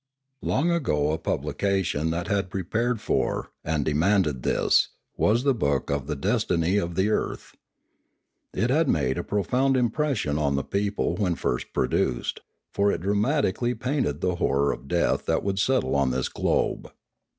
[0.41, 6.07] Long ago a publication that had prepared for, and demanded this, was the book of
[6.07, 7.55] the Destiny of the Earth.
[8.51, 12.39] It had made a profound impression on the peo ple when first produced;
[12.71, 16.91] for it dramatically painted the horror of death that would settle on this globe.